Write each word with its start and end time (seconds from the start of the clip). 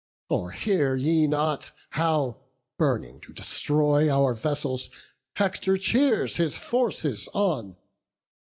Or 0.29 0.49
hear 0.49 0.95
ye 0.95 1.27
not, 1.27 1.73
how, 1.91 2.39
burning 2.79 3.19
to 3.21 3.31
destroy 3.33 4.09
Our 4.09 4.33
vessels, 4.33 4.89
Hector 5.35 5.77
cheers 5.77 6.37
his 6.37 6.55
forces 6.57 7.29
on? 7.35 7.75